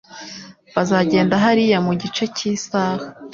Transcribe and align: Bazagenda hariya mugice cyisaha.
Bazagenda 0.75 1.33
hariya 1.43 1.77
mugice 1.85 2.23
cyisaha. 2.35 3.05